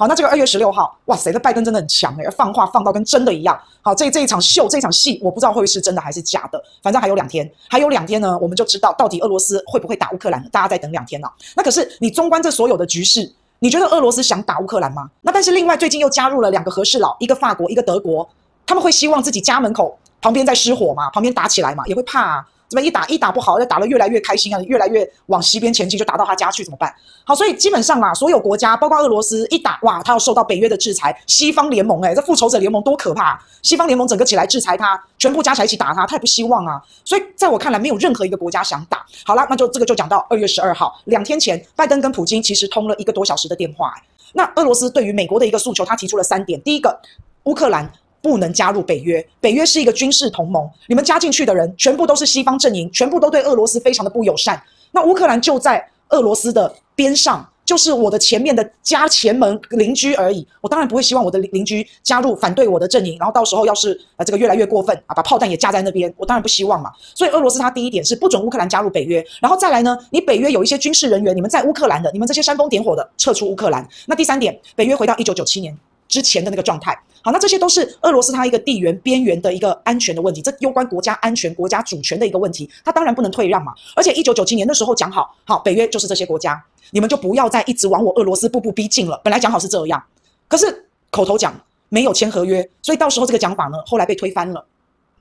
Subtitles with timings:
[0.00, 3.60] 好，那这个二月十六号，哇塞，这拜登真的很强诶，放话放到跟真的一样。
[3.82, 6.58] 好，这这一场秀，这一场戏，我不知道会是真的还是假的。
[6.82, 10.42] 反正还有两天，还有两天呢，我们就知道到底俄罗斯会不会打乌克兰。
[10.48, 15.10] 大家再等两天呢、那可是你综观这所有的局势，你觉得俄罗斯想打乌克兰吗？
[15.20, 18.26] 那但是另外最近又加入了两个和事佬，一个法国，一个德国，
[18.64, 21.10] 他们会希望自己家门口旁边在失火吗？
[21.10, 21.84] 旁边打起来吗？
[21.84, 22.48] 也会怕、啊。
[22.70, 26.94] 怎么一打一打不好，就打得越来越开心啊，越来越往西边前进，就打到他家去怎么办？
[27.24, 31.20] 好，所以基本上啊，所有国家，包括俄罗斯，一打哇，他要受到北约的制裁。
[31.26, 33.36] 西方联盟，诶，这复仇者联盟多可怕！
[33.60, 36.80] 西方联盟整个起来制裁他，全部加起来一起打他，他也不希望啊。
[37.04, 39.04] 所以在我看来，没有任何一个国家想打。
[39.24, 43.92] 好了，那就这个就讲到二月十二号，两天前，拜登跟普京其实通了一个多小时的电话。
[44.32, 47.00] 那俄罗斯对于美国的一个诉求，他提出了三点：第一个，
[47.44, 47.90] 乌克兰。
[48.22, 54.62] 不能加入北约，北约是一个军事同盟，你们加进去的人全部都是西方阵营，全部都对俄罗斯非常的不友善。
[54.92, 60.46] 那乌克兰就在俄罗斯的边上，就是我的前面的家前门邻居而已。
[60.60, 66.90] 我当然不会希望我的邻居加入反对我的阵营，然后到时候要是呃这个越来越过分啊，把炮弹也架在那边，我当然不希望嘛。
[67.14, 73.88] 所以俄罗斯它第一点是不准乌克兰加入北约，然后再来呢，你北约有一些军事人员，你们在乌克兰的，你们这些煽风点火的撤出乌克兰。
[74.06, 75.76] 那第三点，北约回到一九九七年
[76.10, 76.94] 之前的那个状态。
[77.22, 83.72] 好，那这些都是俄罗斯它一个地缘边缘的一个安全的问题，这攸关国家安全、国家主权的一个问题，它当然不能退让嘛。
[83.94, 89.20] 而且一九九七年那时候讲好，好，北约就是这些国家，你们就不要再一直往我俄罗斯步步逼近了。
[89.22, 90.02] 本来讲好是这样，
[90.48, 91.54] 可是口头讲
[91.90, 94.66] 没有签合约，所以到时候这个讲法呢，后来被推翻了。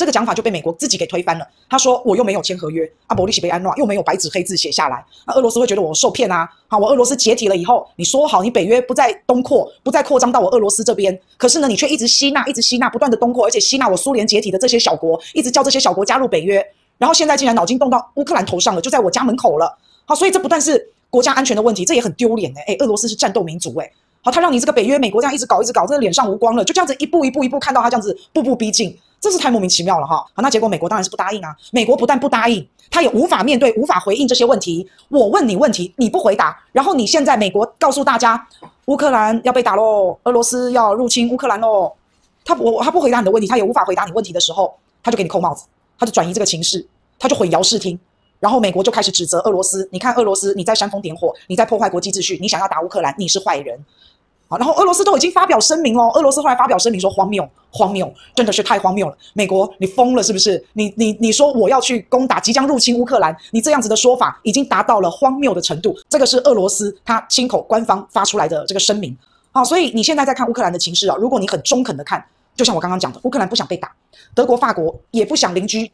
[0.00, 1.46] 这个讲法就被美国自己给推翻了。
[1.68, 5.04] 他说：“我又没有签合约，阿伯利西贝安诺又没有白纸黑字写下来。
[5.26, 6.48] 那俄罗斯会觉得我受骗啊？
[6.68, 16.66] 好，我俄罗斯解体了以后，你说好你北约不再东扩，不再扩张到我俄罗斯这边，可是呢，你却一直吸纳，一直吸纳，不断的东扩，而且吸纳我苏联解体的这些小国，一直叫这些小国加入北约。
[16.96, 19.76] 然后现在竟然脑筋动到乌克兰头上了，就在我家门口了。
[20.06, 22.72] 好，所以这不但是国家安全的问题，这也很丢脸诶。
[22.72, 23.92] 诶，俄罗斯是战斗民族诶。
[24.22, 30.16] 好，他让你这个北约美国这样一直搞，一直搞，真的脸上无光了，就这样子一步一步一步看到他这样子步步逼近。”这是太莫名其妙了哈！
[30.34, 31.54] 好，那结果美国当然是不答应啊。
[31.72, 34.88] 美国不但不答应，他也无法面对、无法回应这些问题。
[35.10, 38.48] 我问你问题，你不回答，然后你现在美国告诉大家，
[38.86, 41.92] 乌克兰要被打喽，俄罗斯要入侵乌克兰喽。
[42.46, 45.66] 他我他不回答你的问题，他也无法回答你问题的时候，他就给你扣帽子，
[45.98, 46.86] 他就转移这个情势，
[47.18, 47.98] 他就混淆视听，
[48.38, 49.86] 然后美国就开始指责俄罗斯。
[49.92, 53.78] 你看俄罗斯，你在煽风点火，你在破坏国际秩序，你想要打乌克兰，你是坏人。
[54.50, 56.02] 好，然后俄罗斯都已经发表声明了。
[56.08, 59.16] 俄罗斯后来发表声明说荒谬，荒谬，真的是太荒谬了。
[59.32, 60.60] 美国，你疯了是不是？
[60.72, 65.96] 你你你说我要去攻打即将入侵乌克兰，你这样子的说法已经达到了荒谬的程度。
[66.08, 69.16] 这个是俄罗斯他亲口官方发出来的这个声明。
[69.52, 72.20] 好，所以你现在在看乌克兰的情势啊，如果你很中肯的看，
[72.56, 73.92] 就像我刚刚讲的，乌克兰不想被打，
[74.34, 75.88] 德国、法国也不想邻居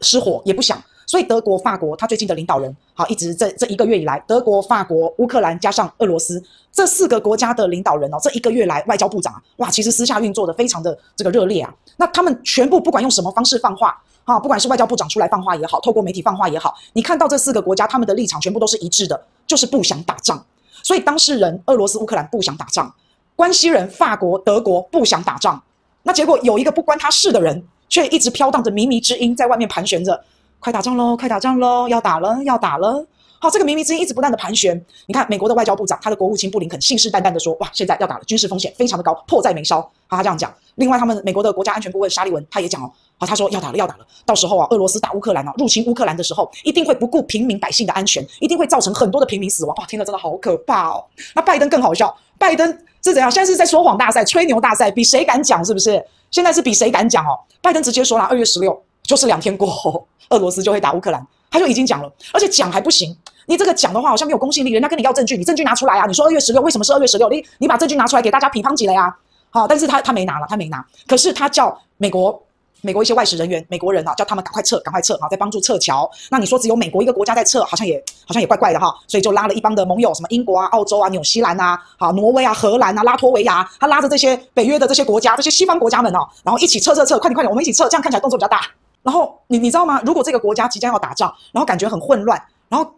[0.00, 0.82] 失火，也不想。
[1.08, 6.42] 所以德国、法国，他最近的领导人，好，一直这这一个月以来，德国、法国、乌克兰加上俄罗斯
[6.72, 11.72] 这四个国家的领导人哦，这一个月来外交部长啊，哇，其实私下运作的非常的这个热烈啊。
[11.96, 20.44] 那他们全部不管用什么方式放话，哈，不管是外交部长出来放话也好，透过媒体放话也好，你看到这四个国家他们的立场全部都是一致的，就是不想打仗。
[20.82, 22.92] 所以当事人俄罗斯、乌克兰不想打仗，
[23.36, 25.62] 关系人法国、德国不想打仗，
[26.02, 30.24] 那结果有一个不关他事的人，却一直飘荡着靡靡之音在外面盘旋着。
[30.58, 31.16] 快打仗喽！
[31.16, 31.86] 快打仗喽！
[31.88, 33.06] 要打了，要打了！
[33.38, 34.82] 好，这个靡靡之音一直不断的盘旋。
[35.06, 40.52] 你看，美国的外交部长，他的国务卿布林肯信誓旦旦的说：“哇，现在要打了，军事风险非常的高，迫在眉梢。”，他这样讲。
[40.76, 44.06] 另外，他们美国的国家安全顾问沙利文他也讲哦，好，他说要打了，要打了。
[44.24, 49.76] 到时候啊，俄罗斯打乌克兰啊，入侵乌克兰的时候，一定会不顾平民百姓的安全，一定会造成很多的平民死亡。
[49.76, 51.04] 哇，听了真的好可怕哦。
[51.34, 52.66] 那拜登更好笑，拜登
[53.02, 53.30] 是怎样？
[53.30, 56.04] 现在是在说谎大赛、吹牛大赛，比谁敢讲，是不是？
[56.30, 57.38] 现在是比谁敢讲哦。
[57.62, 60.06] 拜登直接说了，二月十六就是两天过后。
[60.30, 63.16] 俄罗斯就会打乌克兰，他就已经讲了，而且讲还不行，
[63.46, 66.04] 你这个讲的话好像没有公信力，人家跟你要证据，你证据拿出来啊！
[66.04, 67.28] 你说二月十六为什么是二月十六？
[67.28, 69.16] 你你把证据拿出来给大家批判几了呀？
[69.50, 72.42] 好，但是他他没拿了，他没拿，可是他叫美国
[72.82, 76.08] 美国一些外事人员、美国人啊，叫他们赶快撤，赶快撤啊，在帮助撤侨。
[76.30, 88.60] 那你说只有美国一个国家在撤，好像也好像也怪怪的哈，所以就拉了一帮的盟友，什么英国啊、澳洲啊、纽西兰啊、好挪威啊、荷兰啊、拉脱维亚，他拉着这些北约的这些国家、这些西方国家们哦，然后一起撤撤撤，快点快点，我们一起撤，这样看起来动作比较大。
[89.02, 90.00] 然后你你知道吗？
[90.04, 92.90] 如果这个国家即将要打仗，然后感觉很混乱，然后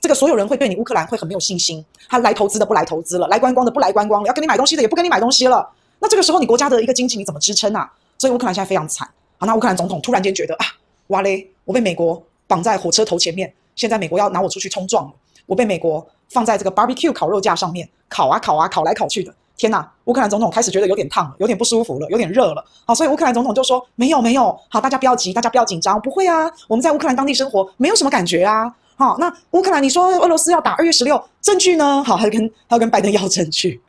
[0.00, 1.84] 这个所有人会对你乌克兰会很没有信心。
[2.08, 5.68] 他来投资的不来投资了，来观光的不来观光了，要跟你买东西的也不跟你买东西了。
[5.98, 7.90] 那这个时候你国家的一个经济你怎么支撑啊？
[8.18, 9.08] 所以乌克兰现在非常惨。
[9.38, 10.66] 好，那乌克兰总统突然间觉得啊，
[11.08, 15.12] 哇嘞，我被美国绑在火车头前面，现在美国要拿我出去冲撞了。
[15.46, 19.34] 我被美国放在这个 barbecue 烤肉架上面烤啊烤啊烤来烤去的。
[19.56, 22.64] 天呐，乌克兰总统开始觉得有点烫了，有点不舒服了，有点热了。
[22.84, 24.56] 好，所以乌克兰总统就说：“没有，没有。
[24.68, 28.72] 好，大家不要急，大家不要紧张，不会啊，我们在乌克兰当地生活，没有什么感觉啊。
[28.96, 32.04] 好，那乌克兰，你说俄罗斯要打二月十六，证据呢？
[32.04, 33.80] 好，还要跟还要跟拜登要证据。